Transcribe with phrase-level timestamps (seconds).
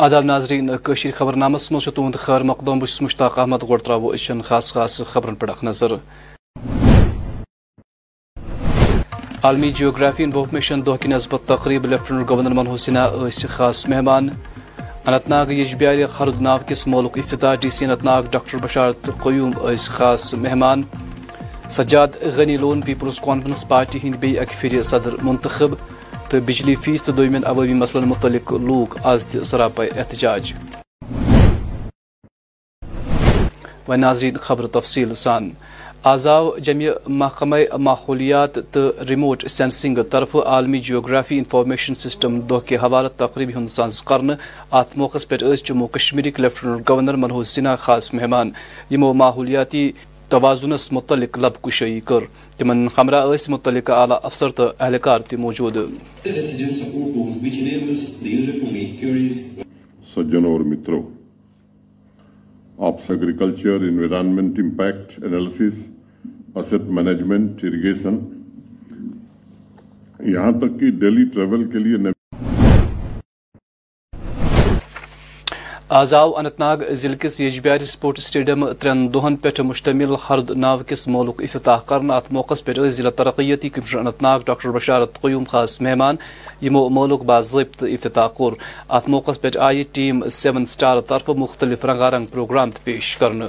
[0.00, 4.42] آداب ناظرین، کشیر خبر نامس مز تہد خیر مقدم بس مشتاق احمد گوڑ ترو اچھن
[4.48, 5.92] خاص خاص خبرن پہ اخ نظر.
[9.42, 13.08] عالمی جیوگرافی انفارمیشن دہ کی نسبت تقریب لیفٹنٹ گورنر منہوج سنہا
[13.56, 14.28] خاص مہمان.
[15.06, 19.52] اننت ناگ یجبیار خرد ناو کس مولک افتتاح D C Anantnag doctor Basharat Qayoom
[19.96, 20.82] خاص مہمان.
[21.70, 25.74] Sajad Gani Lone, people's conference party ہند بی اکہ پھر صدر منتخب.
[26.30, 30.52] تو بجلی فیس تو دومین عوامی مسلن متعلق لوک آز تہ سراپے احتجاج
[33.88, 35.48] و ناظرین خبر تفصیل سان
[36.04, 42.76] آز آو جمع محکمہ ماحولیات تو ریموٹ سینسنگ طرف عالمی جیوگرافی انفارمیشن سسٹم دہ کے
[42.76, 44.34] حوالہ تقریبی ہند سانز کرنے
[44.72, 48.50] ات موقع پہ جموں کشمیر لیفٹنٹ گورنر منہوج سنہا خاص مہمان
[48.90, 49.90] یمو ماحولیاتی
[50.28, 52.24] توازنس متعلق لب کشی کر
[52.56, 55.76] تمن ہمراہ اس متعلق اعلی افسر تو اہلکار تہ موجود۔
[60.14, 61.02] سجنوں اور متروں
[62.78, 65.88] آپس ایگریکلچر انوائرمنٹ امپیکٹ انالیسس
[66.54, 68.18] اسٹ مینجمنٹ اریگیشن
[70.20, 71.96] یہاں تک کہ ڈیلی ٹریول کے لیے
[75.90, 80.78] آز آو اننت ناگ ضلع کس یجبیار سپورٹس سٹیڈیم ترین دہن پہ مشتمل ہرد ناو
[80.86, 85.44] کس مولک افتتاح کرنا ات موقع پہ ضلع ترقیتی commissioner Anantnag doctor Basharat Qayoom
[85.50, 86.16] خاص مہمان
[86.62, 88.52] یمو مولک باضابطہ افتتاح کور۔
[88.90, 93.46] ات موقع پہ آئی ٹیم سیون سٹار طرف مختلف رنگا رنگ پروگرام پیش کرنا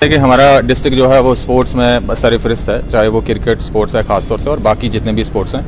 [0.00, 3.94] کہ ہمارا ڈسٹرکٹ جو ہے، وہ سپورٹس میں سر فہرست ہے، چاہے وہ کرکٹ سپورٹس
[3.94, 5.62] ہے، خاص طور سے، اور باقی جتنے بھی سپورٹس ہیں۔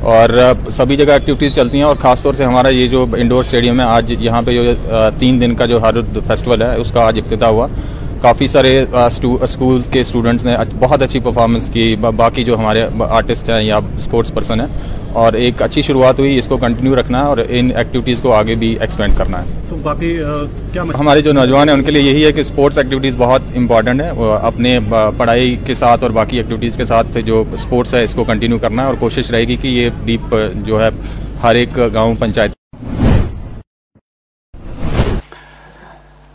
[0.00, 0.28] اور
[0.72, 3.84] سبھی جگہ ایکٹیویٹیز چلتی ہیں اور خاص طور سے ہمارا یہ جو انڈور اسٹیڈیم ہے،
[3.84, 4.72] آج یہاں پہ جو
[5.18, 7.66] تین دن کا جو ہر فیسٹیول ہے، اس کا آج افتتاح ہوا۔
[8.22, 13.62] کافی سارے اسکول کے اسٹوڈنٹس نے بہت اچھی پرفارمنس کی۔ باقی جو ہمارے آرٹسٹ ہیں
[13.62, 14.68] یا اسپورٹس پرسن ہیں
[15.22, 18.54] اور ایک اچھی شروعات ہوئی اس کو کنٹینیو رکھنا ہے اور ان ایکٹیویٹیز کو آگے
[18.54, 20.14] بھی ایکسپینڈ کرنا ہے۔ باقی
[20.72, 24.00] کیا ہمارے جو نوجوان ہیں ان کے لیے یہی ہے کہ اسپورٹس ایکٹیویٹیز بہت امپارٹنٹ
[24.00, 24.10] ہے
[24.42, 24.78] اپنے
[25.16, 28.82] پڑھائی کے ساتھ اور باقی ایکٹیویٹیز کے ساتھ جو اسپورٹس ہے اس کو کنٹینیو کرنا
[28.82, 30.34] ہے اور کوشش رہے گی کہ یہ ڈیپ
[30.66, 30.88] جو ہے
[31.42, 32.55] ہر ایک گاؤں پنچایت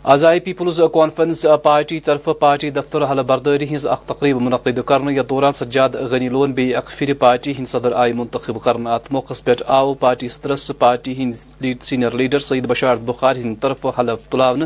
[0.04, 5.14] آز آئی پیپلز کانفرنس پارٹی طرف پارٹی دفتر حل برداری ہز اخ تقریب منعقد کرنے
[5.14, 9.12] یا دوران سجاد غنی لون بی اخ پھر پارٹی ہند صدر آئی منتخب کرنا ات
[9.12, 14.28] موقع پہ آو پارٹی صدرس پارٹی ہند سینئر لیڈر سعید بشارت بخار ہند طرف حلف
[14.30, 14.66] تلاونے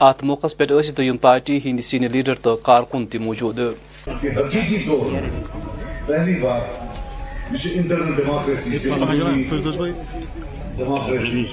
[0.00, 3.60] ات موقع پہ دویم پارٹی ہند سینئر لیڈر تو کارکن تہ موجود
[4.08, 5.20] حقیقی طور
[6.06, 6.60] پہلی بار
[10.78, 11.44] انٹرنل ڈیموکریسی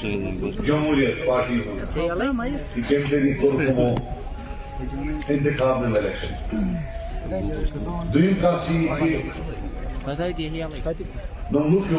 [0.65, 1.59] جمہوریت پارٹی
[2.87, 3.87] کیمپینی کورکمو
[5.29, 6.73] انتخاب الیکشن
[8.13, 9.19] دویم کا چی کہ
[11.51, 11.95] نملوک کی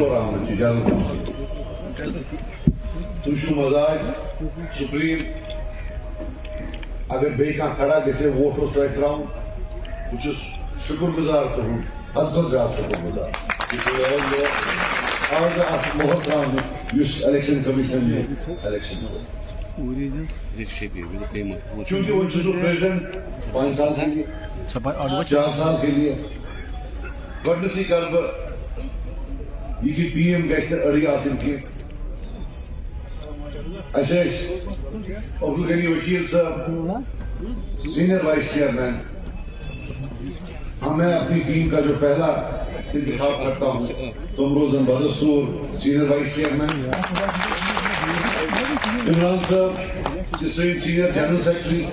[3.24, 3.98] توشو مزاج
[4.74, 5.24] سپریم
[7.08, 9.24] اگر بے کان کھڑا جیسے ووٹ ہو سٹرائک راؤں
[10.10, 10.26] کچھ
[10.86, 11.78] شکر گزار کروں
[12.14, 13.28] حد کو زیادہ شکر گزار
[15.32, 16.73] آج
[21.88, 22.12] چونکہ
[25.30, 26.14] چار سال کے لیے
[27.46, 28.26] گۄڈنیتھٕے کر بہٕ
[29.82, 31.62] یہِ کہِ ٹیٖم گژھِ نہٕ أڑۍ آسٕنۍ کینٛہہ
[33.94, 35.12] اَسہِ ٲسۍ
[35.42, 36.54] عبدل غنی وکیل صاحب
[37.94, 39.13] سینئر وائس چیئرمین
[40.82, 42.26] ہاں میں اپنی ٹیم کا جو پہلا
[42.94, 43.86] انتخاب کرتا ہوں،
[44.36, 46.90] تم روزن بدستور سینئر وائس چیئرمین
[49.08, 51.84] عمران صاحب جسوین سینئر جنرل سیکٹری،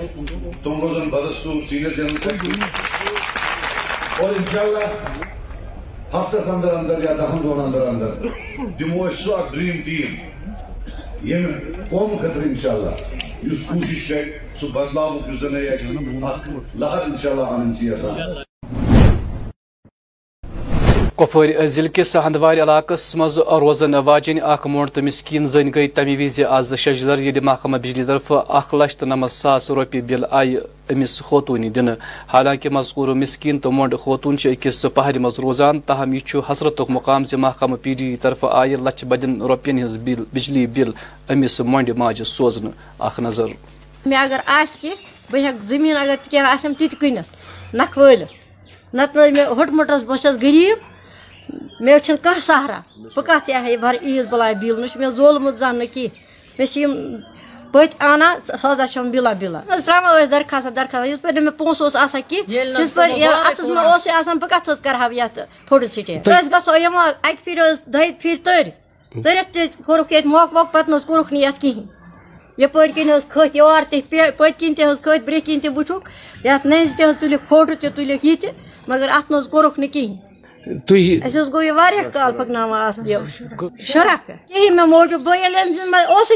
[0.64, 2.52] تم روزن بدستور سینئر جنرل سیکٹری۔
[4.18, 4.86] اور انشاءاللہ
[6.18, 8.28] ہفتس اندر اندر یا دہن دون اندر اندر
[8.80, 10.16] دمو سو اک ڈریم ٹیم۔
[11.28, 11.46] یم
[11.90, 12.90] قوم خطر انشاءاللہ۔
[13.44, 14.24] اس کوشش کرے
[14.56, 15.54] سو بدلاو کس دن
[16.76, 18.34] لہر انشاءاللہ آنن چی آسان
[21.16, 26.18] کپوور ضلع کس ہندوار علاقہ مز روزن واجن اخ مونڈ تو مسکین زن گئی تمہ
[26.20, 30.56] وز آز شجدر یل محکمہ بجلی طرف اخ لچھ تو نمت ساس روپیہ بل آئی
[30.92, 31.88] امس خوتون دن۔
[32.34, 37.38] حالانکہ مذکور مسکین تو مونڈ خوتون اکس پہر مز روزان، تاہم یہ حسرت مقام سے
[37.38, 39.98] محکمہ پی ڈی طرف آئی لچھ بدن روپین ہز
[40.34, 40.92] بجلی بل
[41.30, 42.70] امس مونڈ ماج سوزن
[43.08, 43.50] اخ نظر۔
[44.06, 44.92] مے اگر آس کی،
[45.32, 48.34] بہ ہیک زمین اگر کینٛہہ آسیم تہِ تہِ کٕنِتھ نکھٕ وٲلِتھ
[48.96, 50.18] نتہٕ لٔج مےٚ ہوٚٹمُٹس بہٕ
[51.82, 52.80] مے چھُنہٕ کانٛہہ سہارا
[53.16, 55.00] بہٕ کَتھ تہِ ہے بَر عیٖز بلاے بِل نہ چھُ
[57.74, 61.84] پٔتۍ اَنان سوزان چھَم بِلا بِلا ترٛاوان ٲسۍ درخاست درخاست یِتھ پٲٹھۍ نہٕ مےٚ پونٛسہٕ
[61.84, 65.40] اوس آسان کینٛہہ تِژھ پٲٹھۍ اَتھَس منٛز اوسُے آسان بہٕ کَتھ حظ کَرٕ ہا یَتھ
[65.70, 68.70] فوٹو سِٹیٹ أسۍ گژھو یِم اَکہِ پھِرِ ٲسۍ دۄیہِ پھِرِ تٔرۍ
[69.24, 72.02] تٔرِتھ تہِ کوٚرُکھ ییٚتہِ موقعہٕ ووقعہٕ پَتہٕ نہ حظ کوٚرُکھ نہٕ یَتھ کِہیٖنۍ
[72.58, 73.96] یپر کن کھت یور تہ
[74.38, 76.10] پت کن تہ کھت برہ کن تہ وچھک
[76.46, 78.36] یت نز تہ تلک فوٹو تہ تلک یہ
[78.88, 80.31] مگر ات مز کورک نہ کہین اس گو یہ
[80.68, 82.92] واریاہ کال پکناوان
[83.80, 85.28] شرف کہین مے موجود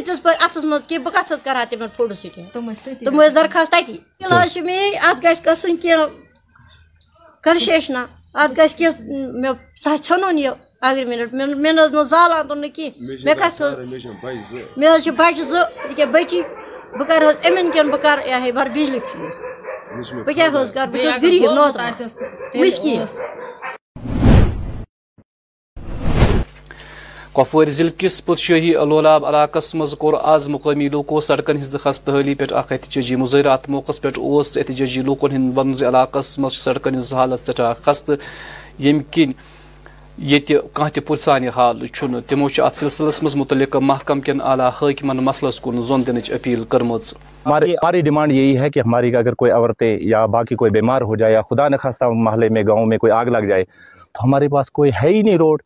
[0.05, 3.97] تس پہ اتس مز کہ بہ کت کرا تمن فوٹو سٹی تم ٲسۍ درخواست تتی
[4.19, 6.05] فلحال مے ات گژھِ گژھُن کینٛہہ
[7.43, 10.51] کنسیشنا ات گژھِ کینٛہہ مےٚ سُہ ژھنُن یہِ
[10.81, 15.11] اگریمنٹ مےٚ نہ حظ نہٕ زالان تُل نہٕ کینٛہہ مےٚ کتھ حظ مےٚ حظ چھِ
[15.17, 16.41] بچہِ زٕ ییٚکیٛاہ بٔچی
[16.97, 19.35] بہٕ کَرٕ حظ یِمن کِنہٕ بہٕ کَرٕ یہِ ہا بَرٕ بِجلی فیٖس
[20.25, 23.05] بہٕ کیٛاہ حظ کَرٕ بہٕ چھَس غریٖب نوتہٕ مِسکیٖن
[27.35, 32.35] کپوور ضلع کس پتشاہی لولاب علاقہ مز کور آز مقامی لوکو سڑکن ہز خست حالی
[32.35, 37.39] پہ احتجاجی مظاہرہ ات موقع پہ احتجاجی لوکن ہند ون علاقہ مز سڑکن ہز حالت
[37.47, 38.11] سٹھا خست.
[38.85, 39.31] یم کن
[40.17, 45.23] یہ کھانا تہ پرسان حال چھ تمو ات سلسلس مز متعلق محکم کن اعلیٰ حاکمن
[45.25, 46.95] مسلس کن زون دن اپیل کرم
[47.45, 51.33] ہماری ڈیمانڈ یہی ہے کہ ہماری اگر کوئی عورتیں یا باقی کوئی بیمار ہو جائے
[51.33, 54.91] یا خدا نخواستہ محلے میں گاؤں میں کوئی آگ لگ جائے تو ہمارے پاس کوئی
[55.03, 55.61] ہے ہی نہیں روڈ.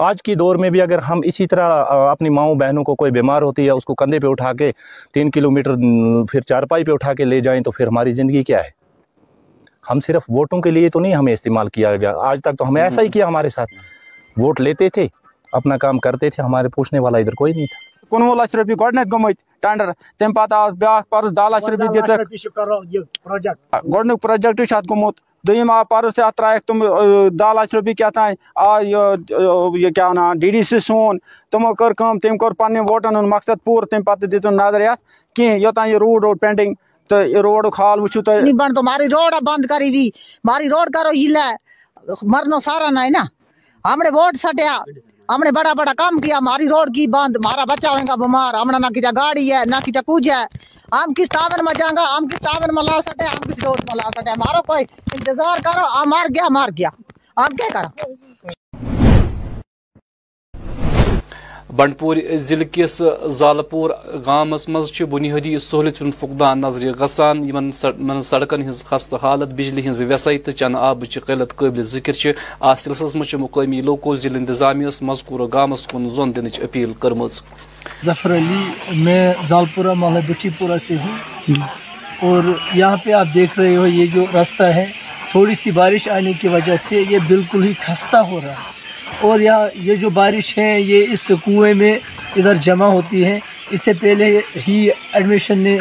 [0.00, 3.42] آج کی دور میں بھی اگر ہم اسی طرح اپنی ماؤں بہنوں کو کوئی بیمار
[3.42, 4.72] ہوتی ہے اس کو کندھے پہ اٹھا کے
[5.14, 5.74] تین کلومیٹر
[6.30, 8.68] پھر چارپائی پہ اٹھا کے لے جائیں تو پھر ہماری زندگی کیا ہے؟
[9.90, 12.82] ہم صرف ووٹوں کے لیے تو نہیں ہمیں استعمال کیا گیا آج تک تو ہمیں
[12.82, 13.72] ایسا ہی کیا ہمارے ساتھ۔
[14.36, 15.06] ووٹ لیتے تھے
[15.52, 19.08] اپنا کام کرتے تھے ہمارے پوچھنے والا ادھر کوئی نہیں تھا۔ کنوہ لچھ روپیے گۄڈنیٚتھ
[19.08, 22.58] گٔمٕتۍ ٹینڈر تمہِ پتہٕ آو بیٛاکھ پرُس دہ لچھ رۄپیہِ دِژٕکھ
[23.94, 26.84] گۄڈنیُک پروجیکٹ۔ چھُ اتھ گوٚمُت دوٚیِم آو پرُس تہِ اتھ ترٛایکھ تِم
[27.38, 28.32] دہ لچھ رۄپیہِ کیٛاہ تام
[28.64, 31.18] آو یہِ کیٛاہ وَنان ڈی ڈی سی سون
[31.52, 34.80] تِمو کٔر کٲم تٔمۍ کوٚر پننٮ۪ن ووٹن ہُنٛد مقصد پوٗرٕ تمہِ پتہٕ دِژ نہٕ نظر
[34.80, 35.02] یتھ
[35.36, 36.74] کِہینۍ یوٚتام یہِ روٗد روٗد پینڈِنگ
[37.10, 40.90] تہٕ یہِ روڈُک حال وٕچھِو تُہۍ بند تو ہماری روڈ بند کری بھی ہماری روڈ
[40.94, 41.50] کرو ہلا
[42.32, 43.24] مرنو سارا نہ ہے نا
[43.84, 44.76] ہم نے ووٹ سٹیا
[45.32, 48.54] ہم نے بڑا بڑا کام کیا ہماری روڈ کی بند ہمارا بچہ ہوئے گا بیمار
[48.54, 50.44] ہم نے نہ کیا گاڑی ہے، نہ کیا کچھ ہے۔
[50.94, 53.80] ہم کس تعاون میں جائیں گا ہم کس تعاون میں لا سکتے ہم کس روڈ
[53.88, 54.84] میں لا سکتے مارو کوئی،
[55.16, 56.90] انتظار کرو آ مار گیا مار گیا۔
[57.36, 58.54] آپ کیا کرو گیا ہم کیا کرو
[61.76, 63.02] بنڈپور ضلع کس
[63.38, 63.90] زالپور
[64.26, 67.70] گامس مز بنیادی سہولت ہند فقدان نظر گسان
[68.24, 72.12] سڑکن ہز خست حالت، بجلی ہز ویسائی تو چنہ آبچ قلت قابل ذکر
[72.60, 77.26] ات سلسلس مز مقامی لوکو ضلع انتظامیہ مذکور گامس کن زون دن اپیل کرم
[78.06, 78.62] ظفر علی،
[78.96, 81.54] میں زالپورہ، محلہ بٹی پورہ سے ہوں۔
[82.22, 82.42] اور
[82.74, 84.84] یہاں پہ آپ دیکھ رہے ہو، یہ جو راستہ ہے،
[85.30, 88.79] تھوڑی سی بارش آنے کی وجہ سے یہ بالکل ہی خستہ ہو رہا ہے۔
[89.20, 91.98] اور یہاں یہ جو بارش ہے، یہ اس کنویں میں
[92.36, 93.38] ادھر جمع ہوتی ہے۔
[93.70, 95.78] اس سے پہلے ہی ایڈمیشن نے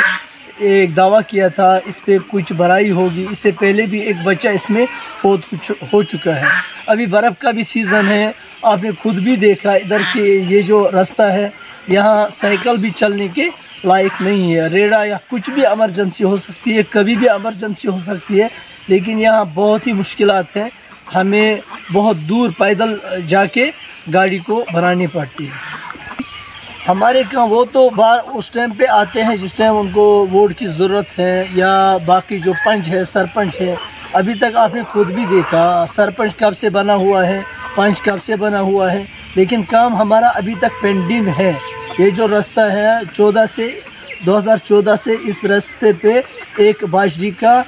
[0.57, 4.47] ایک دعویٰ کیا تھا، اس پہ کچھ برائی ہوگی۔ اس سے پہلے بھی ایک بچہ
[4.47, 4.85] اس میں
[5.21, 6.45] فوت ہو چکا ہے۔
[6.87, 8.31] ابھی برف کا بھی سیزن ہے۔
[8.61, 11.49] آپ نے خود بھی دیکھا ادھر کے یہ جو راستہ ہے،
[11.87, 13.43] یہاں سائیکل بھی چلنے کے
[13.83, 17.99] لائق نہیں ہے۔ ریڑا یا کچھ بھی ایمرجنسی ہو سکتی ہے، کبھی بھی ایمرجنسی ہو
[17.99, 18.47] سکتی ہے،
[18.87, 20.69] لیکن یہاں بہت ہی مشکلات ہیں۔
[21.15, 21.55] ہمیں
[21.93, 22.97] بہت دور پیدل
[23.27, 23.71] جا کے
[24.13, 25.79] گاڑی کو بنانی پڑتی ہے۔
[26.87, 30.53] ہمارے کہاں وہ تو بار اس ٹائم پہ آتے ہیں جس ٹائم ان کو ووٹ
[30.57, 33.75] کی ضرورت ہے یا باقی جو پنچ ہے، سرپنچ ہے۔
[34.13, 37.41] ابھی تک آپ نے خود بھی دیکھا، سرپنچ کب سے بنا ہوا ہے،
[37.75, 39.03] پنچ کب سے بنا ہوا ہے۔
[39.35, 41.51] لیکن کام ہمارا ابھی تک پینڈنگ ہے۔
[41.99, 43.79] یہ جو راستہ ہے، چودہ سے،
[44.25, 46.21] دو ہزار چودہ سے اس راستے پہ
[46.57, 47.63] ایک باجری کا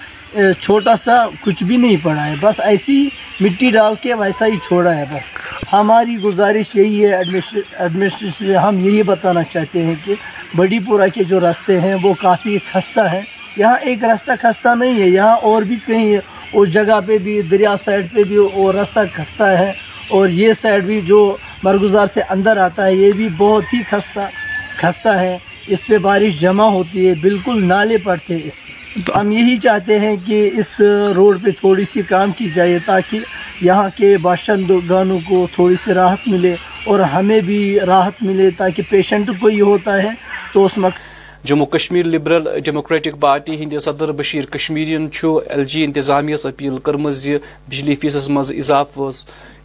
[0.60, 3.10] چھوٹا سا کچھ بھی نہیں پڑا ہے، بس ایسی
[3.40, 5.38] مٹی ڈال کے ویسا ہی چھوڑا ہے، بس۔
[5.74, 10.16] ہماری گزارش یہی ہے ایڈمنسٹریشن سے ہم یہی بتانا چاہتے ہیں کہ
[10.56, 13.22] بڑی پورہ کے جو راستے ہیں، وہ کافی خستہ ہیں۔
[13.58, 16.18] یہاں ایک راستہ خستہ نہیں ہے، یہاں اور بھی کہیں
[16.54, 19.74] اس جگہ پہ بھی، دریا سائڈ پہ بھی اور راستہ خستہ ہے۔
[20.10, 24.30] اور یہ سائڈ بھی جو برگزار سے اندر آتا ہے، یہ بھی بہت ہی خستہ
[24.78, 29.20] خستہ ہے۔ اس پہ بارش جمع ہوتی ہے، بالکل نالے پڑتے ہیں اس پہ۔ تو
[29.20, 30.80] ہم یہی چاہتے ہیں کہ اس
[31.16, 33.20] روڈ پہ تھوڑی سی کام کی جائے تاکہ
[33.62, 36.56] یہاں کے باشندگانوں کو تھوڑی سی راحت ملے
[36.86, 40.10] اور ہمیں بھی راحت ملے تاکہ پیشنٹ کو یہ ہوتا ہے
[40.54, 46.36] تو اس وقت Jammu Kashmir liberal democratic party ہند صدر بشیر کشمیرین ایل جی انتظامیہ
[46.44, 49.10] اپیل کرم بجلی فیسس مز اضافہ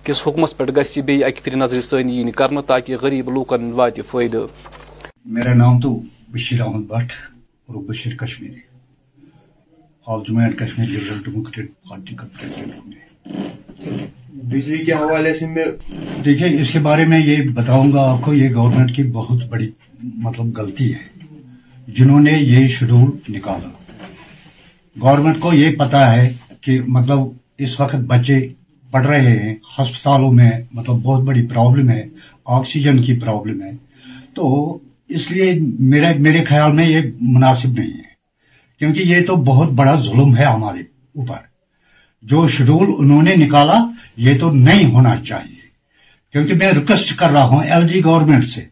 [0.05, 4.01] کس حکمس پہ گھس بی اکہ پھر نظر ثانی ین کر تاکہ غریب لوکن وات
[4.11, 4.47] فائدہ
[5.27, 7.13] میرا نام تو بشیر احمد بٹ
[7.69, 8.61] اور Bashir Kashmiri.
[10.07, 13.27] Of Jammu and Kashmir liberal democratic party کا پریزیڈنٹ ہوں گے؟
[14.43, 15.65] بجلی کے حوالے سے میں
[16.25, 19.71] دیکھیے اس کے بارے میں یہ بتاؤں گا آپ کو یہ گورنمنٹ کی بہت بڑی
[20.03, 21.27] مطلب غلطی ہے۔
[21.89, 23.69] جنہوں نے یہ شیڈول نکالا۔
[25.03, 27.19] گورنمنٹ کو یہ پتا ہے کہ مطلب
[27.59, 28.49] اس وقت بچے
[28.91, 32.07] پڑھ رہے ہیں ہسپتالوں میں مطلب بہت بڑی پرابلم ہے
[32.45, 33.71] آکسیجن کی پرابلم ہے۔
[34.35, 34.79] تو
[38.79, 40.81] کیونکہ یہ تو بہت بڑا ظلم ہے ہمارے
[41.15, 41.37] اوپر۔
[42.23, 43.79] جو شیڈول انہوں نے نکالا،
[44.17, 45.57] یہ تو نہیں ہونا چاہیے۔
[46.33, 48.65] کیونکہ میں ریکویسٹ کر رہا ہوں ایل جی گورنمنٹ سے،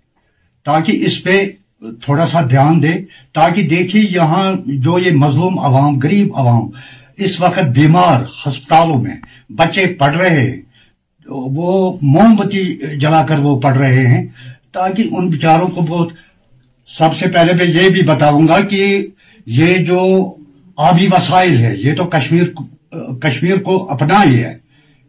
[0.65, 1.51] تاکہ اس پہ
[2.05, 2.93] تھوڑا سا دھیان دے،
[3.33, 6.71] تاکہ دیکھیے یہاں جو یہ مظلوم عوام، غریب عوام،
[7.17, 9.17] اس وقت بیمار ہسپتالوں میں
[9.53, 10.57] بچے پڑھ رہے ہیں،
[11.27, 14.27] وہ موم بتی جلا کر وہ پڑھ رہے ہیں،
[14.73, 16.09] تاکہ ان بیچاروں کو بہت،
[16.89, 19.07] سب سے پہلے میں یہ بھی بتاؤں گا کہ
[19.47, 20.35] یہ جو
[20.77, 22.45] آبی وسائل ہے یہ تو کشمیر
[23.21, 24.59] کشمیر کو اپنا ہی ہے۔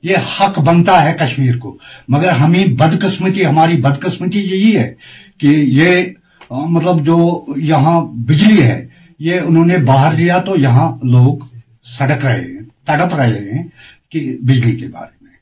[0.04, 1.77] یہ حق بنتا ہے کشمیر کو۔
[2.08, 4.94] مگر ہمیں بدقسمتی، ہماری بدقسمتی یہی ہے
[5.38, 6.04] کہ یہ
[6.51, 8.86] مطلب جو یہاں بجلی ہے،
[9.20, 11.38] یہ انہوں نے باہر لیا تو یہاں لوگ
[11.98, 13.63] سڑک رہے ہیں، تڑپ رہے ہیں
[14.10, 15.34] کہ بجلی کے بارے میں۔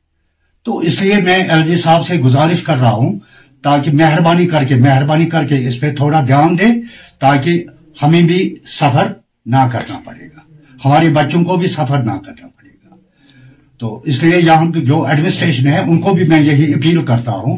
[0.63, 3.19] تو اس لیے میں ایل جی صاحب سے گزارش کر رہا ہوں
[3.63, 6.73] تاکہ مہربانی کر کے، مہربانی کر کے اس پہ تھوڑا دھیان دیں
[7.19, 7.63] تاکہ
[8.01, 9.13] ہمیں بھی سفر
[9.45, 10.39] نہ کرنا پڑے گا۔
[10.85, 12.95] ہمارے بچوں کو بھی سفر نہ کرنا پڑے گا۔
[13.77, 17.57] تو اس لیے یہاں جو ایڈمنسٹریشن ہے، ان کو بھی میں یہی اپیل کرتا ہوں،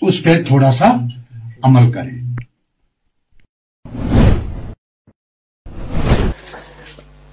[0.00, 0.96] اس پہ تھوڑا سا
[1.62, 2.33] عمل کریں۔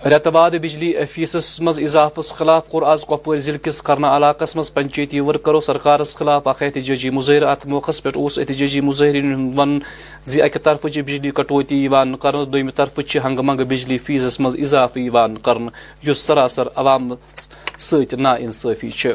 [0.05, 4.73] رٮ۪تہٕ بعد بجلی فیسس منٛز اضافس خلاف کوٚر آز کۄپوٲرۍ ضلعہٕ کِس کرنا علاقس منٛز
[4.73, 9.79] پنچایتی ورکرو سرکارس خلاف اکھ احتجاجی مظٲہرٕ اتھ موقعس پٮ۪ٹھ اوس احتجاجی مظٲہرین ہُنٛد ونُن
[10.25, 14.55] زِ اکہِ طرفہٕ بجلی کٹوتی یِوان کرنہٕ دوٚیمہِ طرفہٕ چھِ ہنگہٕ منگہٕ بجلی فیسس منٛز
[14.61, 15.71] اضافہٕ یِوان کرنہٕ
[16.07, 19.13] یُس سراسر عوامس سۭتۍ نا انصٲفی چھِ۔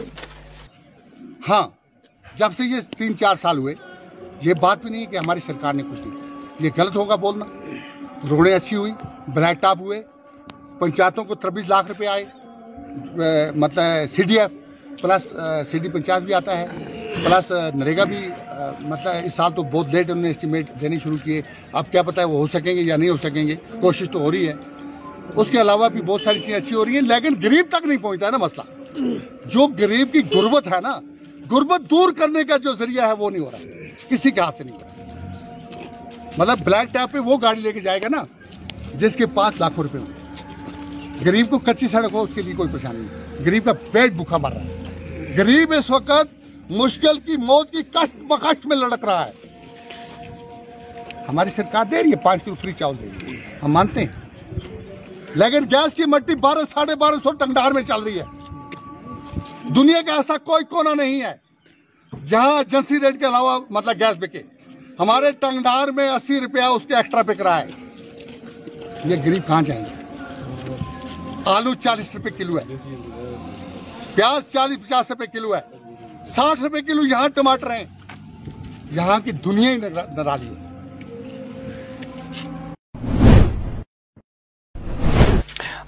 [1.48, 1.66] ہاں
[2.38, 3.74] جب سے یہ تین چار سال ہوئے،
[4.40, 7.44] یہ بات بھی نہیں کہ ہماری سرکار نے کچھ نہیں یہ غلط ہوگا بولنا۔
[8.30, 8.92] روڈیں اچھی ہوئی،
[9.28, 10.02] بلیک ٹاپ ہوئے
[10.78, 12.24] پنچایتوں کو تربیس لاکھ روپے آئے
[13.56, 14.50] مطلب C D F
[15.00, 15.32] plus
[15.70, 16.66] C D panchayat بھی آتا ہے،
[17.24, 18.18] پلس نریگا بھی
[18.80, 21.40] مطلب اس سال تو بہت لیٹ انہوں نے اسٹیمیٹ دینے شروع کیے،
[21.72, 24.20] اب کیا پتہ ہے وہ ہو سکیں گے یا نہیں ہو سکیں گے، کوشش تو
[24.20, 24.52] ہو رہی ہے۔
[25.34, 28.02] اس کے علاوہ بھی بہت ساری چیزیں اچھی ہو رہی ہیں، لیکن غریب تک نہیں
[28.02, 30.98] پہنچتا ہے نا مسئلہ۔ جو غریب کی غربت ہے نا،
[31.50, 34.64] غربت دور کرنے کا جو ذریعہ ہے وہ نہیں ہو رہا کسی کے ہاتھ سے
[34.64, 38.24] نہیں ہو رہا مطلب بلیک ٹیپ پہ وہ گاڑی لے کے جائے گا نا،
[38.94, 40.06] جس کے پاس لاکھوں روپے ہوں
[41.24, 44.36] غریب کو کچی سڑک ہو، اس کے لیے کوئی پریشانی نہیں۔ غریب کا پیٹ بھوکا
[44.36, 44.82] مر رہا ہے۔
[45.36, 46.10] غریب اس وقت
[46.70, 49.32] مشکل کی موت کی کشٹ بکشٹ میں لڑک رہا ہے۔
[51.28, 54.28] ہماری سرکار دے رہی ہے، پانچ کلو فری چاول دے رہی ہے۔ ہم مانتے ہیں۔
[55.34, 58.24] لیکن گیس کی مٹی بارہ، ساڑھے بارہ سو ٹنگڈار میں چل رہی ہے۔
[59.74, 61.36] دنیا کا ایسا کوئی کونا نہیں ہے
[62.26, 64.42] جہاں ایجنسی ریٹ کے علاوہ مطلب گیس بکے۔
[65.00, 67.70] ہمارے ٹنگڈار میں اسی روپیہ اس کے ایکسٹرا بک رہا ہے۔
[69.04, 70.06] یہ غریب کہاں جائیں گے؟
[71.54, 72.64] آلو چالیس روپے کلو ہے۔
[74.14, 75.60] پیاز چالیس پچاس روپے کلو ہے۔
[76.24, 77.84] ساٹھ روپے کلو یہاں ٹماٹر ہیں۔
[78.90, 79.76] یہاں کی دنیا ہی
[80.16, 80.65] نرالی ہے۔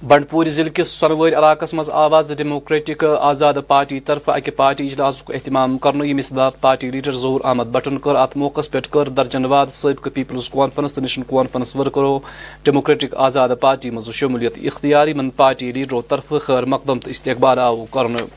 [0.09, 5.77] بنڈپور ضلع کس سونوٲرۍ علاقس منٛز آواز ڈیموکریٹک آزاد پارٹی طرفہٕ اکہِ پارٹی اجلاسُک اہتمام
[5.77, 9.67] کرنہٕ ییٚمہِ صدارت پارٹی لیڈر ظہور احمد بٹن کٔر اتھ موقعس پٮ۪ٹھ کٔر درجن واد
[9.71, 12.17] سٲبقہٕ پیپلز کانفرنس تہٕ نیشنل کانفرنس ورکرو
[12.65, 17.85] ڈیموکریٹک آزاد پارٹی منٛز شمولیت اختیار یِمن پارٹی لیڈرو طرفہٕ خیر مقدم تہٕ استقبال آو
[17.93, 18.27] کرنہٕ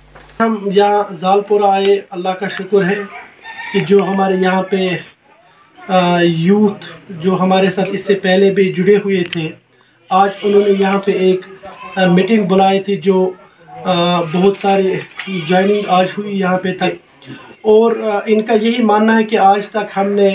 [0.41, 3.01] ہم یہاں زالپور آئے اللہ کا شکر ہے
[3.73, 4.87] کہ جو ہمارے یہاں پہ
[6.21, 9.49] یوتھ جو ہمارے ساتھ اس سے پہلے بھی جڑے ہوئے تھے
[10.11, 11.45] آج انہوں نے یہاں پہ ایک
[11.97, 13.33] میٹنگ بلائی تھی جو
[14.33, 14.95] بہت سارے
[15.47, 17.29] جوائننگ آج ہوئی یہاں پہ تک۔
[17.63, 17.93] اور
[18.27, 20.29] ان کا یہی ماننا ہے کہ آج تک ہم نے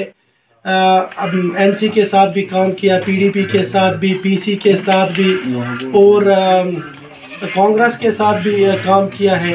[1.56, 4.56] این سی کے ساتھ بھی کام کیا پی ڈی پی کے ساتھ بھی پی سی
[4.56, 5.38] کے ساتھ بھی۔
[5.94, 6.64] اور آ،
[7.42, 9.54] کانگریس کے ساتھ بھی کام کیا ہے۔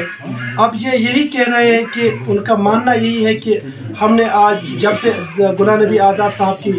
[0.57, 3.59] اب یہ یہی کہہ رہے ہیں کہ ان کا ماننا یہی ہے کہ
[4.01, 5.11] ہم نے آج جب سے
[5.59, 6.71] غلام نبی آزاد صاحب کی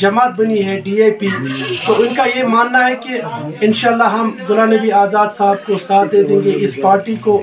[0.00, 1.28] جماعت بنی ہے، ڈی اے پی،
[1.86, 3.20] تو ان کا یہ ماننا ہے کہ
[3.60, 7.42] انشاءاللہ ہم غلام نبی آزاد صاحب کو ساتھ دے دیں گے۔ اس پارٹی کو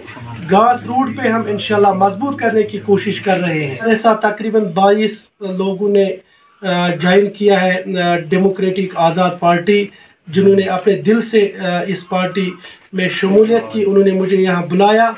[0.51, 5.17] گاس روڈ پہ ہم انشاءاللہ مضبوط کرنے کی کوشش کر رہے ہیں۔ ایسا تقریباً بائیس
[5.57, 6.05] لوگوں نے
[7.01, 7.81] جوائن کیا ہے
[8.29, 9.85] ڈیموکریٹک آزاد پارٹی۔
[10.27, 11.39] جنہوں نے اپنے دل سے
[11.87, 12.49] اس پارٹی
[12.93, 15.09] میں شمولیت کی، انہوں نے مجھے یہاں بلایا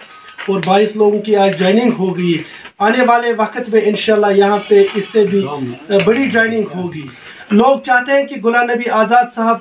[0.48, 2.38] اور بائیس لوگوں کی آج جوائننگ ہو گئی۔
[2.80, 5.46] آنے والے وقت میں انشاءاللہ یہاں پہ اس سے بھی
[6.06, 7.06] بڑی جوائننگ ہوگی۔
[7.52, 9.58] لوگ چاہتے ہیں کہ غلام نبی آزاد صاحب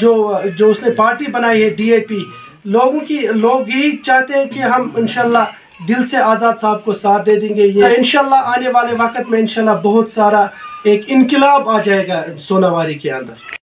[0.00, 0.12] جو
[0.58, 2.18] جو اس نے پارٹی بنائی ہے، ڈی اے پی،
[2.64, 5.44] لوگوں کی، لوگ یہی چاہتے ہیں کہ ہم انشاءاللہ
[5.88, 9.38] دل سے آزاد صاحب کو ساتھ دے دیں گے۔ یہ انشاءاللہ آنے والے وقت میں
[9.38, 10.46] انشاءاللہ بہت سارا
[10.84, 13.59] ایک انقلاب آ جائے گا سوناواری کے اندر۔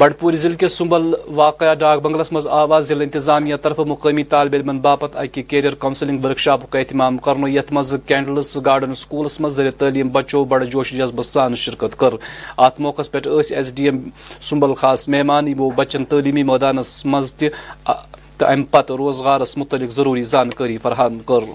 [0.00, 4.78] بنڈپور ضلع کے سمبل واقعہ ڈاک بنگلس مز آواز ضلع انتظامیہ طرف مقامی طالب علم
[4.82, 9.70] باپت اکہ کیریئر کونسلنگ ورک شاپ اہتمام کرن یت مز کینڈلس گارڈن سکولس مز زیر
[9.78, 12.14] تعلیم بچو بڑ جوش جذبہ سان شرکت کر
[12.58, 13.18] ات موقع پہ
[13.50, 13.98] ایس ڈی ایم
[14.40, 20.78] سمبل خاص مہمان یمو بچن تعلیمی میدانس مز تہ ام پتہ روزگارس متعلق ضروری زانکاری
[20.78, 21.52] فراہم کر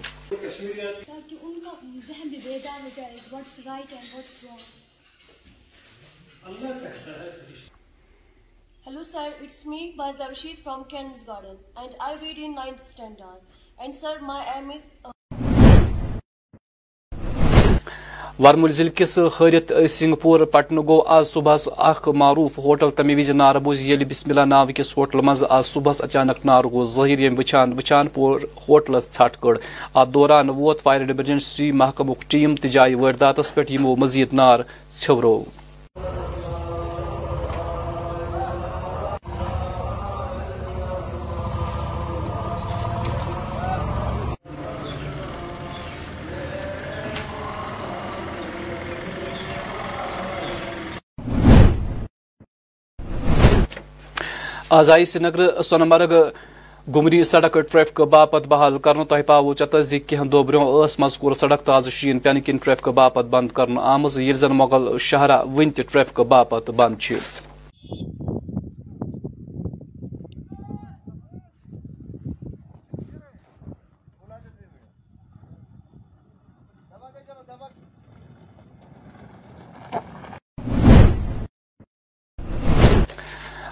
[8.86, 13.40] Hello sir, it's me Baza Rashid from Ken's Garden and I read in 9th standard.
[13.80, 15.12] And sir, my aim is uh,
[18.40, 21.56] ضلع کس حیرت سنگھ پور پٹنہ گو آز صبح
[21.90, 25.74] اخ معروف ہوٹل تمہ وز نار بوز یل بسم اللہ ناو کس ہوٹل مز آز
[25.74, 29.58] صبح اچانک نار گو ظاہر یم وچان وچان پور ہوٹلس ژھٹ کڑ
[29.94, 34.60] ات دوران ووت فائر ایمرجنسی محکمک ٹیم تہ جائے وارداتس پہ یمو مزید نار
[34.94, 35.40] ژھیورو
[54.76, 56.14] آز آئی سری نگر سونمرگ
[56.88, 61.34] گمری سڑک ٹریفک باپت بحال کر تہ پاو چت زی کینٛہہ دۄہ برٛونٛہہ ٲس مذکوٗر
[61.34, 65.72] سڑک تازہ شین پین کن ٹریفک باپت بند کرنہٕ آمز یل زن مغل شہرہ ون
[65.72, 67.02] تہ ٹریفک باپت بند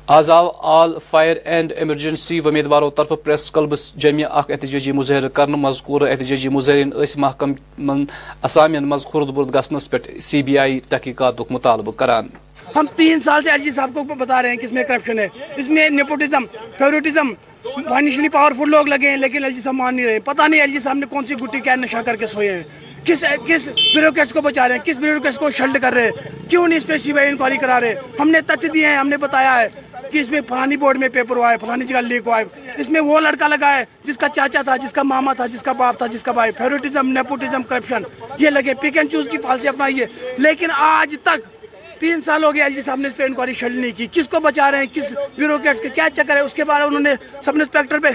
[0.08, 5.52] آز آو آل فائر اینڈ ایمرجنسی ومیدوارو طرف پریس کلبس جمع اخ احتجاجی مظاہرہ کرن
[5.52, 8.04] مذکور احتجاجی مظاہرین اس محکم من
[8.44, 12.28] اسامین مز خرد برد گسنس پہ سی بی آئی تحقیقات مطالبہ کران۔
[12.76, 15.20] ہم تین سال سے ایل جی صاحب کو بتا رہے ہیں کہ اس میں کرپشن
[15.20, 16.46] ہے۔ اس میں نیپوٹزم
[16.78, 20.62] فیوریٹزم فائنینشلی پاورفل لوگ لگے ہیں لیکن ایل جی صاحب مان نہیں رہے۔ پتہ نہیں
[20.62, 22.64] ایل جی صاحب نے کون سی گٹی کیا نشہ کر کے سوئے ہیں۔
[23.06, 26.68] کس کس بیوروکریٹس کو بچا رہے ہیں؟ کس بیوروکریٹس کو شلڈ کر رہے ہیں؟ کیوں
[26.68, 29.08] نہیں اس پہ سی بی آئی انکوائری کرا رہے؟ ہم نے تتھ دیے ہیں، ہم
[29.08, 29.68] نے بتایا ہے۔
[30.14, 32.90] کہ اس میں فلانی بورڈ میں پیپر ہوا ہے، فلانی جگہ لیک ہوا ہے۔ اس
[32.90, 35.72] میں وہ لڑکا لگا ہے جس کا چاچا تھا، جس کا ماما تھا، جس کا
[35.72, 38.04] باپ تھا، جس کا بھائی۔ فیوریٹزم نیپوٹزم کرپشن
[38.40, 40.06] یہ لگے۔ پک اینڈ چوز کی پالیسی اپنائیے۔
[40.38, 41.66] لیکن آج تک
[42.00, 44.28] تین سال ہو گیا ایل جی صاحب نے اس پہ انکوائری شیڈل نہیں کی۔ کس
[44.28, 47.14] کو بچا رہے ہیں؟ کس بیوروکریٹس کے کیا چکر ہے؟ اس کے بعد انہوں نے
[47.44, 48.08] سب انسپیکٹر پہ،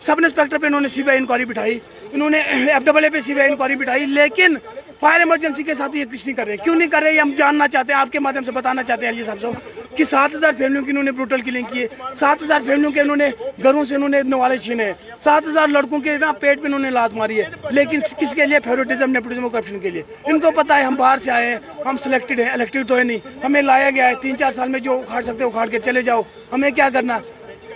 [0.00, 1.78] سب انسپیکٹر پہ انہوں نے سی بی آئی انکوائری بٹھائی۔
[2.12, 4.56] انہوں نے ایف ڈبل اے پہ سی بی آئی انکوائری بٹھائی۔ لیکن
[5.02, 7.30] فائر ایمرجنسی کے ساتھ یہ کچھ نہیں کر رہے کیوں نہیں کر رہے یہ ہم
[7.38, 10.04] جاننا چاہتے ہیں، آپ کے مادھیم سے بتانا چاہتے ہیں ایل جی صاحب صاحب، کہ
[10.04, 11.86] سات ہزار فیملیوں کی انہوں نے بروٹل کلنگ کیے
[12.18, 13.28] سات ہزار فیملیوں کے انہوں نے
[13.62, 16.80] گھروں سے انہوں نے نوالے چھینے ہیں۔ سات ہزار لڑکوں کے نا پیٹ پہ انہوں
[16.80, 20.40] نے لات ماری ہے۔ لیکن کس کے لیے؟ فیوریٹزم نیپوٹزم اور کرپشن کے لیے۔ ان
[20.40, 23.44] کو پتا ہے ہم باہر سے آئے ہیں، ہم سلیکٹڈ ہیں الیکٹڈ تو ہے نہیں۔
[23.44, 26.22] ہمیں لایا گیا ہے، تین چار سال میں جو اکھاڑ سکتے اکھاڑ کے چلے جاؤ۔
[26.52, 27.18] ہمیں کیا کرنا؟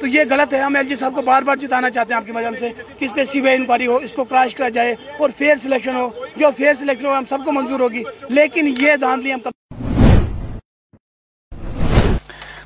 [0.01, 2.27] تو یہ غلط ہے، ہم ایل جی صاحب کو بار بار جتانا چاہتے ہیں آپ
[2.27, 4.69] کے مدد سے کہ اس پہ سی بی آئی انکوائری ہو، اس کو کراش کرا
[4.77, 8.75] جائے اور فیئر سلیکشن ہو، جو فیئر سلیکشن ہو، ہم سب کو منظور ہوگی، لیکن
[8.81, 9.53] یہ دھاندلی ہم کب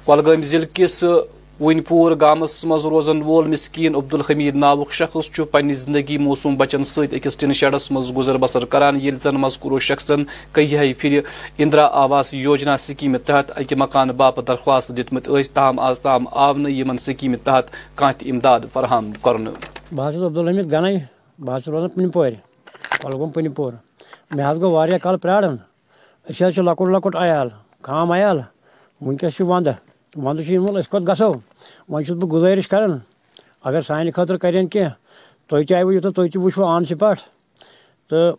[0.04, 1.04] کولگام ضلع کس
[1.60, 6.84] ون پور گامس مز روزن وول مسکین عبدالحمید ناوک شخص چھُ پننہِ زندگی موسوم بچن
[6.84, 10.22] سۭتۍ أکِس ٹِن شیڈس منٛز گُزر بسر کران ییٚلہِ زن مذکوٗرو شخصن
[10.54, 11.20] کیٚیہِ پھِرِ
[11.62, 16.52] اندرا آواس یوجنا سکیٖمہِ تحت اکہِ مکانہٕ باپتھ درخواست دِتمٕتۍ ٲسۍ تاہم آز تام آو
[16.52, 19.52] نہٕ یِمن سکیٖمہِ تحت کانٛہہ امداد فراہم کرنہٕ
[19.94, 20.96] بہٕ حظ چھُس عبدالحمید گنے
[21.38, 22.34] بہٕ حظ چھُس روزان پُنہِ پورِ
[23.00, 23.72] کۄلگوم پُنہِ پور
[24.34, 25.56] مےٚ حظ گوٚو واریاہ کال پیاران
[26.30, 27.48] أسۍ حظ چھِ لۄکُٹ لۄکُٹ عیال
[27.82, 28.40] خام عیال
[29.00, 29.74] وٕنکیٚس چھُ ونٛدٕ
[30.16, 31.32] ونٛدٕ چھُ
[31.88, 32.92] وۄنۍ چھُس بہٕ گُزٲرِش کران
[33.68, 34.92] اگر سانہِ خٲطرٕ کرن کینٛہہ
[35.48, 37.18] تُہۍ تہِ آیوٕ یوٗتاہ تُہۍ تہِ وٕچھو آن سپاٹ۔
[38.08, 38.36] تہٕ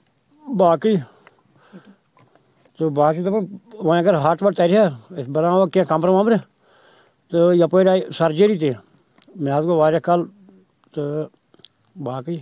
[0.60, 0.94] باقٕے
[2.78, 3.44] تہٕ بہٕ حظ چھُس دپان
[3.86, 4.86] وۄنۍ اگر ہٹ وٹ ترِ ہا
[5.20, 6.40] أسۍ بناوو کینٛہہ کمرٕ ومرٕ۔
[7.30, 8.72] تہٕ یپٲرۍ آیہِ سرجری تہِ۔
[9.42, 10.22] مےٚ حظ گوٚو واریاہ کال
[10.94, 11.30] تہٕ
[12.06, 12.38] باقٕے۔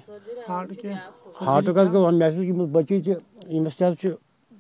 [1.45, 3.13] ہاٹُک حظ گوٚو مےٚ حظ ییٚمِس بٔچی تہِ
[3.54, 4.08] ییٚمِس تہِ حظ چھُ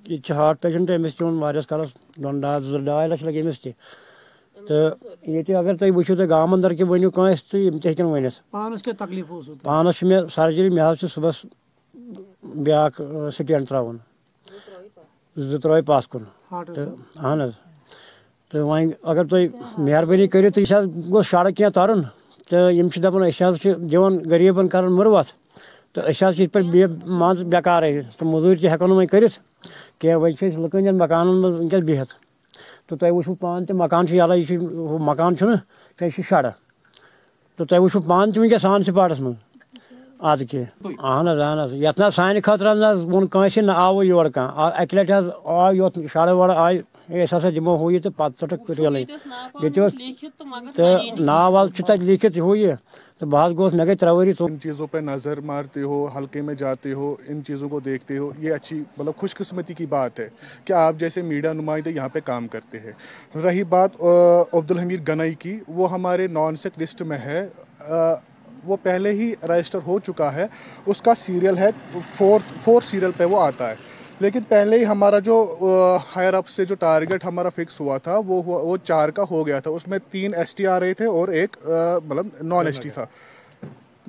[0.09, 1.89] ییٚتہِ چھِ ہاٹ پیشنٹ أمِس تہِ ووٚن واریاہس کالس
[2.23, 3.71] دۄن ڈاے ڈاے لچھ لگہِ أمِس تہِ۔
[4.67, 4.95] تہٕ
[5.27, 8.37] ییٚتہِ اگر تُہۍ وٕچھِو تُہۍ گام انٛدر کہِ ؤنِو کٲنٛسہِ تہٕ یِم تہِ ہیٚکن ؤنِتھ
[8.51, 11.45] پانس کیٛاہ تکلیٖف اوسوٕ پانس مےٚ سرجری مےٚ حظ چھُ صُبحس
[12.65, 13.01] بیاکھ
[13.35, 13.97] سٹینٛڈ ترٛاوُن۔
[15.49, 17.51] زٕ ترٛٲے پس کُن۔ اہن حظ۔
[18.51, 19.45] تہٕ وۄنۍ اگر تُہۍ
[19.77, 22.01] مہربٲنی کٔرِو تہٕ یہِ حظ گوٚژھ شڑک کینٛہہ ترُن۔
[22.49, 25.27] تہٕ یِم چھِ دپان أسۍ حظ چھِ دِوان غریٖبن کران مُروت۔
[25.93, 29.07] تہٕ أسۍ حظ چھِ یِتھ پٲٹھۍ مان ژٕ بٮ۪کارٕے تہٕ موٚزوٗرۍ تہِ ہٮ۪کو نہٕ وۄنۍ
[29.11, 29.37] کٔرِتھ۔
[29.99, 32.13] کینٛہہ وۄنۍ چھِ أسۍ لُکن ہٕنٛدٮ۪ن مکانن منٛز بِہِتھ۔
[32.89, 34.55] تہٕ تۄہہِ وٕچھو پانہٕ تہِ مکان چھُ یَلے یہِ چھُ
[34.89, 35.57] ہُہ مکان چھُنہٕ
[35.97, 36.51] کینٛہہ یہِ چھُ شڑٕ
[37.57, 39.37] تہٕ تۄہہِ وٕچھو پانہٕ تہِ وٕنکیٚس آن سپاٹس منٛز
[40.29, 43.71] اد کی اہن حظ اہن حظ یتھ نا سانہِ خٲطرٕ حظ نہ ووٚن کٲنٛسہِ نہ
[43.85, 46.77] آوٕے یورٕ کانٛہہ اکہِ لٹہِ حظ آو یوت شڑٕ وڑٕ آے
[47.09, 49.93] ہے أسۍ ہسا دِمو ہُہ یہِ تہٕ پتہٕ ژٔٹٕکھ ریلٕے ییٚتہِ اوس
[50.75, 52.73] تہٕ ناو حظ چھُ تتہِ لیکھِتھ ہُہ یہِ
[53.19, 56.53] تہٕ بہٕ حظ گوٚوُس مےٚ گٔے ترٛےٚ ان چیزوں پہ نظر مارتے ہو، حلقے میں
[56.55, 60.27] جاتے ہو، ان چیزوں کو دیکھتے ہو، یہ اچھی مطلب خوش قسمتی کی بات ہے
[60.65, 62.91] کہ آپ جیسے میڈیا نمائندے یہاں پہ کام کرتے ہیں۔
[63.43, 64.01] رہی بات
[64.53, 67.47] عبد الحمید گنئی کی، وہ ہمارے نان سیک لسٹ میں ہے۔
[68.63, 70.45] وہ پہلے ہی رجسٹر ہو چکا ہے۔
[70.85, 71.69] اس کا سیریل ہے
[72.17, 73.75] فور فور سیریل پہ وہ آتا ہے۔
[74.19, 75.35] لیکن پہلے ہی ہمارا جو
[76.15, 79.59] ہائر اپ سے جو ٹارگیٹ ہمارا فکس ہوا تھا، وہ وہ چار کا ہو گیا
[79.59, 81.57] تھا۔ اس میں تین ایس ٹی آ رہے تھے اور ایک
[82.05, 83.05] مطلب نان ایس ٹی تھا۔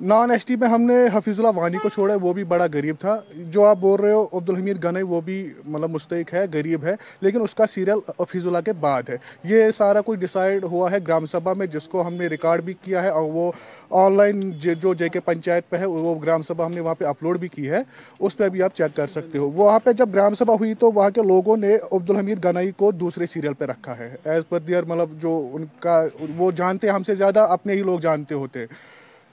[0.01, 2.65] نان ایس ٹی میں ہم نے حفیظ اللہ وانی کو چھوڑا ہے، وہ بھی بڑا
[2.73, 6.45] غریب تھا۔ جو آپ بول رہے ہو عبد الحمید گنئی وہ بھی مطلب مستحق ہے،
[6.53, 10.63] غریب ہے، لیکن اس کا سیریل حفیظ اللہ کے بعد ہے۔ یہ سارا کچھ ڈیسائیڈ
[10.63, 13.51] ہوا ہے گرام سبھا میں، جس کو ہم نے ریکارڈ بھی کیا ہے اور وہ
[13.89, 17.05] آن لائن جو جے کے پنچایت پہ ہے، وہ گرام سبھا ہم نے وہاں پہ
[17.05, 17.79] اپلوڈ بھی کی ہے۔
[18.19, 20.91] اس پہ بھی آپ چیک کر سکتے ہو۔ وہاں پہ جب گرام سبھا ہوئی تو
[20.91, 24.59] وہاں کے لوگوں نے عبد الحمید گنئی کو دوسرے سیریل پہ رکھا ہے۔ ایز پر
[24.59, 26.05] دیئر مطلب جو ان کا
[26.37, 28.65] وہ جانتے ہم سے زیادہ، اپنے ہی لوگ جانتے ہوتے۔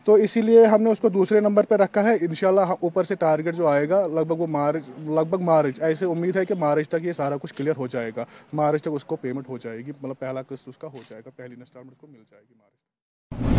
[0.08, 3.14] تو اسی لیے ہم نے اس کو دوسرے نمبر پہ رکھا ہے۔ انشاءاللہ اوپر سے
[3.14, 6.54] ٹارگٹ جو آئے گا، لگ بھگ وہ مارچ، لگ بھگ مارچ۔ ایسے امید ہے کہ
[6.54, 9.58] مارچ تک یہ سارا کچھ کلیئر ہو جائے گا۔ مارچ تک اس کو پیمنٹ ہو
[9.58, 12.42] جائے گی۔ مطلب پہلا قسط اس کا ہو جائے گا۔ پہلی انسٹالمنٹ کو مل جائے
[12.50, 13.57] گی مارچ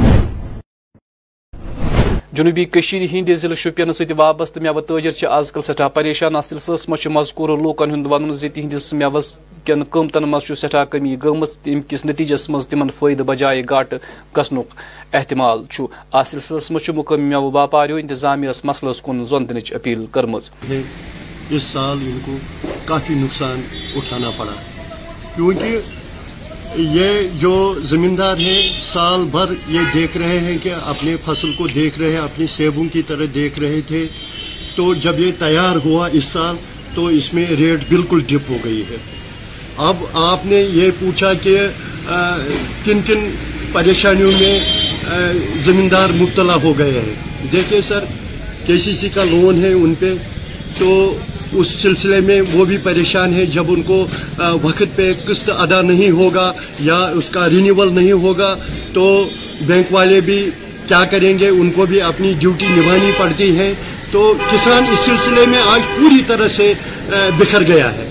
[2.37, 6.87] جنوبی کشیر ہند ضلع شوپین ست وابستہ میوہ تاجر آز کل سٹھا پریشان۔ ات سلسلس
[6.89, 12.05] مز مذکور لوکن ہند ون تہندس میوس کن قیمتن مز سٹھا کمی گم تم کس
[12.05, 13.93] نتیجس مز تمن فائدہ بجائے گاٹ
[14.35, 14.59] گھن
[15.13, 15.63] احتمال
[16.13, 21.97] ات سلسلس مز مقامی میوہ باپاریو انتظامیہ مسلس کن زون دن اپیل کرم اس سال
[22.07, 22.37] ان کو
[22.85, 23.61] کافی نقصان
[23.95, 24.53] اٹھانا پڑا۔
[25.35, 25.77] کیونکہ
[26.75, 31.99] یہ جو زمیندار ہیں، سال بھر یہ دیکھ رہے ہیں کہ اپنے فصل کو دیکھ
[31.99, 34.07] رہے ہیں، اپنی سیبوں کی طرح دیکھ رہے تھے۔
[34.75, 36.55] تو جب یہ تیار ہوا اس سال،
[36.93, 38.97] تو اس میں ریٹ بالکل ڈپ ہو گئی ہے۔
[39.77, 41.57] اب آپ نے یہ پوچھا کہ
[42.85, 43.31] کن کن
[43.71, 44.59] پریشانیوں میں
[45.65, 48.03] زمیندار مبتلا ہو گئے ہیں۔ دیکھیں سر،
[48.65, 50.13] کے سی سی کا لون ہے ان پہ۔
[50.77, 51.17] تو
[51.51, 54.05] اس سلسلے میں وہ بھی پریشان ہیں جب ان کو
[54.61, 58.55] وقت پہ قسط ادا نہیں ہوگا یا اس کا رینیول نہیں ہوگا،
[58.93, 59.29] تو
[59.61, 60.49] بینک والے بھی
[60.87, 63.73] کیا کریں گے؟ ان کو بھی اپنی ڈیوٹی نبھانی پڑتی ہے۔
[64.11, 66.73] تو کسان اس سلسلے میں آج پوری طرح سے
[67.37, 68.07] بکھر گیا ہے۔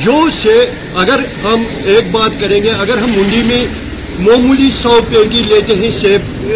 [0.00, 0.54] جو سے
[0.96, 3.66] اگر ہم ایک بات کریں گے، اگر ہم منڈی میں
[4.18, 6.52] معمولی سو پیٹی لیتے ہیں، سیب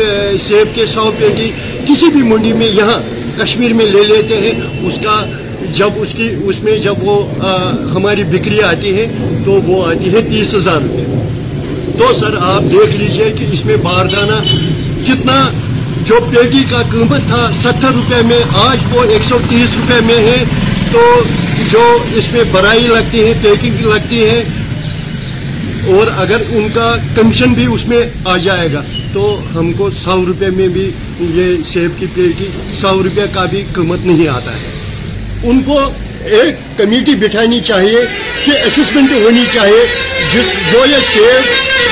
[0.47, 1.51] سیب کے سو پیٹی
[1.89, 2.99] کسی بھی منڈی میں یہاں
[3.39, 4.53] کشمیر میں لے لیتے ہیں،
[4.87, 5.17] اس کا
[5.77, 7.17] جب اس کی اس میں جب وہ
[7.95, 9.07] ہماری بکری آتی ہے،
[9.45, 11.05] تو وہ آتی ہے تیس ہزار روپے۔
[11.99, 14.41] تو سر، آپ دیکھ لیجیے کہ اس میں باردانہ
[15.07, 15.39] کتنا،
[16.07, 20.19] جو پیٹی کا قیمت تھا ستر روپے میں، آج وہ ایک سو تیس روپے میں
[20.27, 20.43] ہے۔
[20.93, 21.01] تو
[21.73, 21.83] جو
[22.15, 24.43] اس میں برائی لگتی ہے، پیکنگ لگتی ہے،
[25.89, 30.25] اور اگر ان کا کمیشن بھی اس میں آ جائے گا، تو ہم کو سو
[30.27, 32.49] روپے میں بھی یہ سیب کی پیٹی،
[32.81, 34.72] سو روپے کا بھی قیمت نہیں آتا ہے۔
[35.45, 35.81] ان کو
[36.25, 38.05] ایک کمیٹی بٹھانی چاہیے
[38.45, 39.85] کہ اسسمنٹ ہونی چاہیے،
[40.33, 41.45] جس جو یہ سیب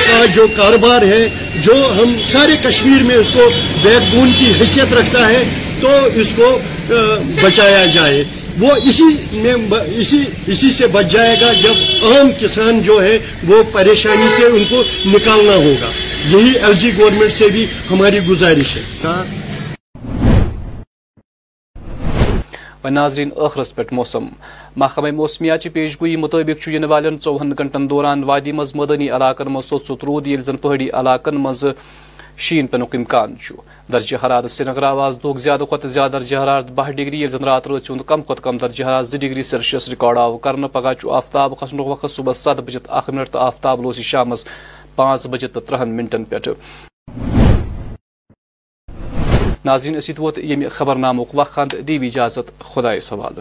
[0.07, 3.49] کا جو کاروبار ہے، جو ہم سارے کشمیر میں اس کو
[3.81, 5.43] بیک بون کی حیثیت رکھتا ہے،
[5.81, 6.59] تو اس کو
[7.41, 8.23] بچایا جائے۔
[8.59, 9.53] وہ اسی میں
[9.95, 14.63] اسی اسی سے بچ جائے گا جب عام کسان جو ہے وہ پریشانی سے ان
[14.69, 15.91] کو نکالنا ہوگا۔
[16.25, 18.81] یہی ایل جی گورنمنٹ سے بھی ہماری گزارش ہے۔
[22.83, 24.25] و ناظرین، آخرس پہ موسم۔
[24.75, 29.65] محکمہ موسمیات پیش گوئی مطابق ین والن ژوہن گنٹن دوران وادی مز مدنی علاقن مز
[29.65, 31.65] سوت سوت رود یل زن پہاڑی علاقن مز
[32.37, 33.33] شین پینک امکان
[33.93, 37.43] درجہ حرارت سری نگر آواز دہ زیادہ کھت زیادہ درجہ حرارت بہ ڈگری یل زن
[37.43, 41.57] رات رات ہند کم کم درجہ حرارت زی ڈگری سیلسیس ریکارڈ آو۔ کر پگہ آفتاب
[41.59, 44.33] کھسن وقت صبح ست بجے اخ منٹ تو آفتاب لوس شام
[44.95, 46.37] پانچ بجے تو ترہن منٹن پہ
[49.65, 52.45] ناظرین اسی ووت یم خبر نامک وقت دی اجازت.
[52.61, 53.33] خدا سوال.